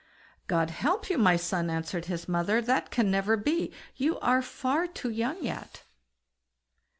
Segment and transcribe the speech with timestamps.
[0.47, 4.87] "God help you, my son!" answered his mother; "that can never be, you are far
[4.87, 5.83] too young yet."